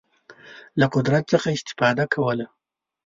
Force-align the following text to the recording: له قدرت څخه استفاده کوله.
له 0.79 0.85
قدرت 0.95 1.23
څخه 1.33 1.47
استفاده 1.57 2.05
کوله. 2.13 2.45